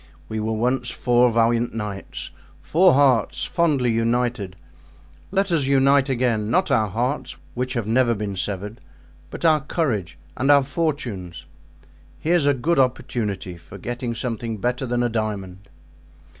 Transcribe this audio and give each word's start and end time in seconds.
We 0.29 0.39
were 0.39 0.53
once 0.53 0.89
four 0.89 1.31
valiant 1.31 1.75
knights—four 1.75 2.93
hearts 2.93 3.45
fondly 3.45 3.91
united; 3.91 4.55
let 5.29 5.51
us 5.51 5.65
unite 5.65 6.09
again, 6.09 6.49
not 6.49 6.71
our 6.71 6.87
hearts, 6.87 7.37
which 7.53 7.73
have 7.75 7.85
never 7.85 8.15
been 8.15 8.35
severed, 8.35 8.81
but 9.29 9.45
our 9.45 9.59
courage 9.61 10.17
and 10.35 10.49
our 10.49 10.63
fortunes. 10.63 11.45
Here's 12.17 12.47
a 12.47 12.55
good 12.55 12.79
opportunity 12.79 13.57
for 13.57 13.77
getting 13.77 14.15
something 14.15 14.57
better 14.57 14.87
than 14.87 15.03
a 15.03 15.07
diamond." 15.09 15.69